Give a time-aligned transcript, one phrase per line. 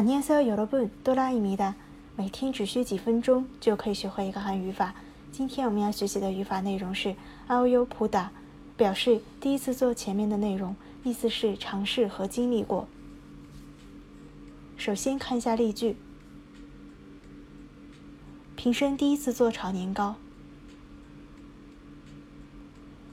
[0.00, 1.74] 안녕하세요여러분，哆啦 A 米的，
[2.16, 4.94] 每天只需几分钟就可以学会一个汉语法。
[5.32, 7.16] 今天我们要学习的语法内容是
[7.48, 8.28] “ao yo puda”，
[8.76, 12.86] 表示第一次做前面的内容，意思是尝试和经历过。
[14.76, 15.96] 首先看一下例句：
[18.54, 20.16] 平生第一次做炒年糕。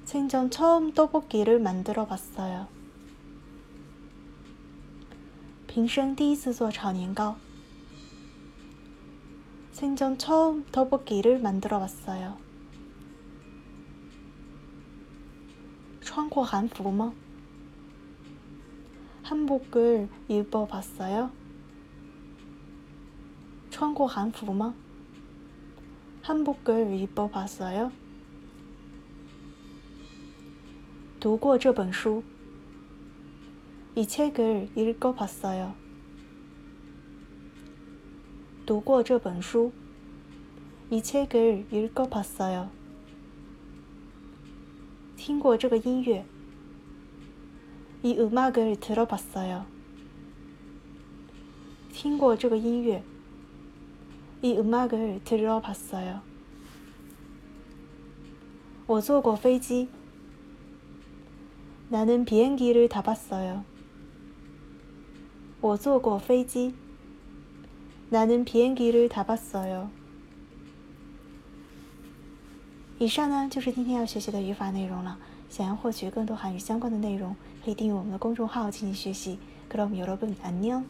[0.05, 2.65] 생전처음떡볶이를만들어봤어요。
[5.77, 7.35] 平生第一次做炒年糕。
[9.73, 12.37] 생전처음떡볶이를만들어봤어 요。
[16.01, 17.13] 穿过韩服吗？
[19.23, 21.31] 한복을입어봤어 요。
[23.71, 24.75] 穿过韩服吗？
[26.21, 27.91] 한복을입어봤어 요。
[31.19, 32.23] 读过这本书。
[33.97, 35.75] 이책을읽어봤어 요。
[38.65, 39.71] 读过这本书。
[40.89, 42.69] 이책을읽어봤어 요。
[45.15, 46.25] 听过这个音乐。
[48.01, 49.65] 이음악을들어봤어 요。
[51.93, 53.03] 听过这个音乐。
[54.41, 56.21] 이음악을들어봤어 요。
[58.87, 59.87] 我坐过飞机。
[61.89, 63.63] 나는비행기를타봤어 요。
[65.61, 66.73] 我坐过飞机。
[68.11, 69.87] 나는비행기를타봤어 요。
[72.99, 75.17] 以上呢就是今天要学习的语法内容了。
[75.49, 79.37] 想要获取更多韩语相关的内容，可以订阅我们的公众号进行学习。
[79.71, 80.83] 그럼여러분안 녕。